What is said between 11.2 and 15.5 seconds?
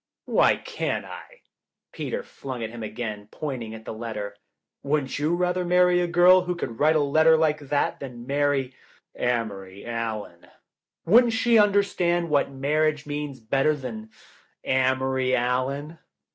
she understand what marriage means better than— Amory